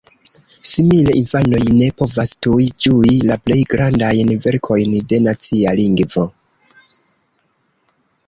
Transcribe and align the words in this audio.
Simile, 0.67 1.11
infanoj 1.19 1.59
ne 1.81 1.89
povas 2.01 2.31
tuj 2.45 2.63
ĝui 2.85 3.11
la 3.31 3.37
plej 3.49 3.59
grandajn 3.75 4.33
verkojn 4.47 4.97
de 5.11 5.19
nacia 5.27 5.75
lingvo! 5.83 6.25